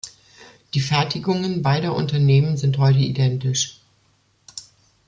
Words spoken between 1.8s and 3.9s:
Unternehmen sind heute identisch.